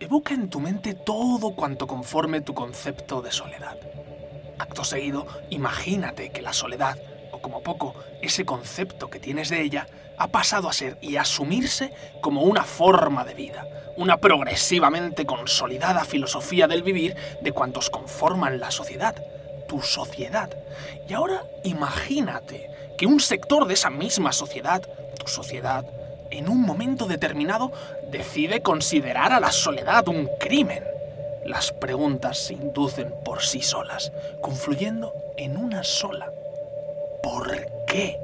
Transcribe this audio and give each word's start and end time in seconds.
Evoca 0.00 0.32
en 0.32 0.48
tu 0.48 0.60
mente 0.60 0.94
todo 0.94 1.56
cuanto 1.56 1.88
conforme 1.88 2.40
tu 2.40 2.54
concepto 2.54 3.20
de 3.20 3.32
soledad. 3.32 3.76
Acto 4.56 4.84
seguido, 4.84 5.26
imagínate 5.50 6.30
que 6.30 6.40
la 6.40 6.52
soledad, 6.52 6.96
o 7.32 7.40
como 7.40 7.62
poco, 7.62 7.96
ese 8.22 8.44
concepto 8.44 9.10
que 9.10 9.18
tienes 9.18 9.48
de 9.48 9.60
ella, 9.60 9.88
ha 10.16 10.28
pasado 10.28 10.68
a 10.68 10.72
ser 10.72 10.98
y 11.00 11.16
asumirse 11.16 11.92
como 12.20 12.42
una 12.42 12.62
forma 12.62 13.24
de 13.24 13.34
vida, 13.34 13.66
una 13.96 14.18
progresivamente 14.18 15.26
consolidada 15.26 16.04
filosofía 16.04 16.68
del 16.68 16.84
vivir 16.84 17.16
de 17.40 17.50
cuantos 17.50 17.90
conforman 17.90 18.60
la 18.60 18.70
sociedad, 18.70 19.16
tu 19.66 19.82
sociedad. 19.82 20.48
Y 21.08 21.14
ahora 21.14 21.42
imagínate 21.64 22.70
que 22.96 23.06
un 23.06 23.18
sector 23.18 23.66
de 23.66 23.74
esa 23.74 23.90
misma 23.90 24.32
sociedad, 24.32 24.82
tu 25.18 25.26
sociedad, 25.26 25.84
en 26.30 26.48
un 26.48 26.62
momento 26.62 27.06
determinado 27.06 27.72
decide 28.10 28.62
considerar 28.62 29.32
a 29.32 29.40
la 29.40 29.52
soledad 29.52 30.08
un 30.08 30.28
crimen. 30.38 30.84
Las 31.44 31.72
preguntas 31.72 32.38
se 32.38 32.54
inducen 32.54 33.14
por 33.24 33.42
sí 33.42 33.62
solas, 33.62 34.12
confluyendo 34.40 35.14
en 35.36 35.56
una 35.56 35.82
sola. 35.82 36.30
¿Por 37.22 37.66
qué? 37.86 38.20